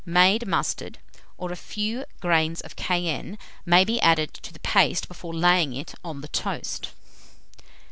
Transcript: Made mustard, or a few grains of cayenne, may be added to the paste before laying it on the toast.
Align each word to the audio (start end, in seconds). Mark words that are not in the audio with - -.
Made 0.03 0.47
mustard, 0.47 0.97
or 1.37 1.51
a 1.51 1.55
few 1.55 2.05
grains 2.21 2.59
of 2.61 2.75
cayenne, 2.75 3.37
may 3.67 3.85
be 3.85 4.01
added 4.01 4.33
to 4.33 4.51
the 4.51 4.59
paste 4.61 5.07
before 5.07 5.31
laying 5.31 5.73
it 5.75 5.93
on 6.03 6.21
the 6.21 6.27
toast. 6.27 6.89